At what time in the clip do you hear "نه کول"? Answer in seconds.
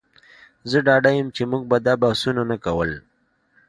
2.51-2.91